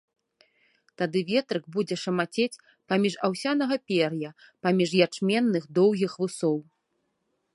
Тады 1.01 1.19
ветрык 1.31 1.63
будзе 1.75 1.95
шамацець 2.03 2.61
паміж 2.93 3.13
аўсянага 3.29 3.75
пер'я, 3.91 4.31
паміж 4.67 4.89
ячменных 5.09 5.63
доўгіх 5.79 6.11
вусоў. 6.25 6.57